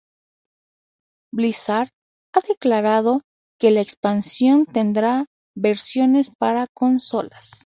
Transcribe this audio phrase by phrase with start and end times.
[1.31, 1.91] Blizzard
[2.33, 3.21] ha declarado
[3.59, 7.51] que la expansión tendrá versiones para consolas.